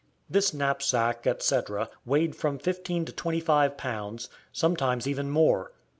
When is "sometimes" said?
4.51-5.05